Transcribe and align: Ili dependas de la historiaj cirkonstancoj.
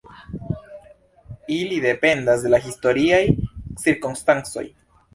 Ili 1.57 1.77
dependas 1.85 2.49
de 2.49 2.55
la 2.57 2.63
historiaj 2.65 3.23
cirkonstancoj. 3.85 4.69